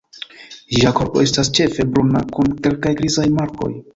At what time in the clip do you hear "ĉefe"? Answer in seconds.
1.59-1.85